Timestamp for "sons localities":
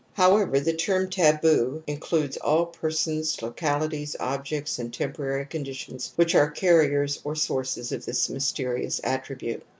2.89-4.15